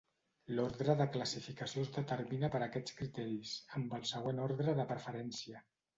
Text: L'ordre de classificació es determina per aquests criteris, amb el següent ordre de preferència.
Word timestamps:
L'ordre 0.59 0.93
de 1.01 1.05
classificació 1.15 1.83
es 1.87 1.91
determina 1.97 2.49
per 2.55 2.61
aquests 2.69 2.95
criteris, 3.03 3.53
amb 3.81 3.97
el 3.99 4.09
següent 4.13 4.45
ordre 4.51 4.77
de 4.81 4.87
preferència. 4.95 5.63